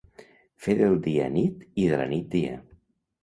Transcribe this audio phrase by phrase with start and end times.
[0.67, 2.57] Fer del dia nit i de la nit dia.